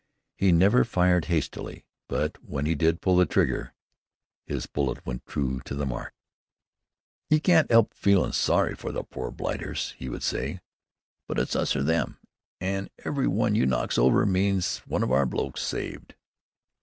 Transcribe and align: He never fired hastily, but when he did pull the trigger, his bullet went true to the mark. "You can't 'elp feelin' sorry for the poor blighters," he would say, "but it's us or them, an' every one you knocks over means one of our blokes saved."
He 0.35 0.51
never 0.51 0.83
fired 0.83 1.25
hastily, 1.25 1.85
but 2.07 2.43
when 2.43 2.65
he 2.65 2.73
did 2.73 3.01
pull 3.01 3.17
the 3.17 3.27
trigger, 3.27 3.75
his 4.47 4.65
bullet 4.65 5.05
went 5.05 5.27
true 5.27 5.61
to 5.65 5.75
the 5.75 5.85
mark. 5.85 6.15
"You 7.29 7.39
can't 7.39 7.71
'elp 7.71 7.93
feelin' 7.93 8.33
sorry 8.33 8.73
for 8.73 8.91
the 8.91 9.03
poor 9.03 9.29
blighters," 9.29 9.91
he 9.99 10.09
would 10.09 10.23
say, 10.23 10.59
"but 11.27 11.37
it's 11.37 11.55
us 11.55 11.75
or 11.75 11.83
them, 11.83 12.17
an' 12.59 12.89
every 13.05 13.27
one 13.27 13.53
you 13.53 13.67
knocks 13.67 13.99
over 13.99 14.25
means 14.25 14.79
one 14.87 15.03
of 15.03 15.11
our 15.11 15.27
blokes 15.27 15.61
saved." 15.61 16.15